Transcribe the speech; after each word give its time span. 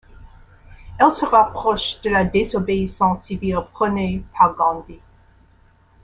Elle 0.97 1.11
se 1.11 1.25
rapproche 1.25 2.01
de 2.01 2.09
la 2.09 2.23
désobéissance 2.25 3.25
civile 3.25 3.59
prônée 3.71 4.23
par 4.35 4.55
Gandhi. 4.55 4.99